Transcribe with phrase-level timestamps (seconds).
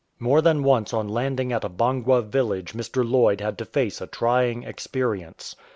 [0.17, 4.07] More than once on landing at a Bangwa village Mr Lloyd had to face a
[4.07, 5.55] trying experience.